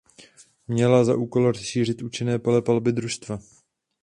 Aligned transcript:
Měla 0.67 1.03
za 1.03 1.15
úkol 1.15 1.51
rozšířit 1.51 2.01
účinné 2.01 2.39
pole 2.39 2.61
palby 2.61 2.91
družstva. 2.91 3.39